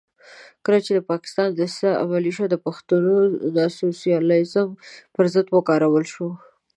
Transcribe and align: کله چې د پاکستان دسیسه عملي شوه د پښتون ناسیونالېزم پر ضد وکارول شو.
کله 0.65 0.79
چې 0.85 0.91
د 0.93 0.99
پاکستان 1.11 1.49
دسیسه 1.51 1.89
عملي 2.03 2.31
شوه 2.37 2.47
د 2.51 2.55
پښتون 2.65 3.03
ناسیونالېزم 3.57 4.69
پر 5.13 5.25
ضد 5.33 5.47
وکارول 5.55 6.05
شو. 6.13 6.27